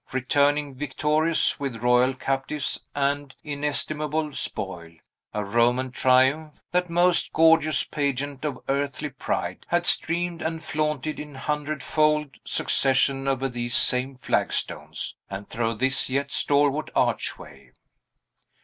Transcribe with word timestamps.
Returning 0.11 0.73
victorious, 0.73 1.59
with 1.59 1.83
royal 1.83 2.15
captives 2.15 2.79
and 2.95 3.35
inestimable 3.43 4.33
spoil, 4.33 4.93
a 5.31 5.45
Roman 5.45 5.91
triumph, 5.91 6.59
that 6.71 6.89
most 6.89 7.31
gorgeous 7.33 7.83
pageant 7.83 8.43
of 8.43 8.57
earthly 8.67 9.09
pride, 9.09 9.63
had 9.69 9.85
streamed 9.85 10.41
and 10.41 10.63
flaunted 10.63 11.19
in 11.19 11.35
hundred 11.35 11.83
fold 11.83 12.29
succession 12.45 13.27
over 13.27 13.47
these 13.47 13.75
same 13.77 14.15
flagstones, 14.15 15.13
and 15.29 15.47
through 15.47 15.75
this 15.75 16.09
yet 16.09 16.31
stalwart 16.31 16.89
archway. 16.95 17.71